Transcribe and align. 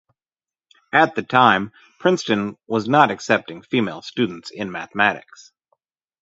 At 0.91 1.13
the 1.13 1.21
time 1.21 1.73
Princeton 1.99 2.57
was 2.65 2.89
not 2.89 3.11
accepting 3.11 3.61
female 3.61 4.01
students 4.01 4.49
in 4.49 4.71
mathematics. 4.71 5.51